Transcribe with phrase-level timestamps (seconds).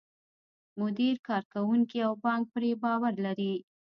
[0.79, 3.53] مدیر، کارکوونکي او بانک پرې باور لري.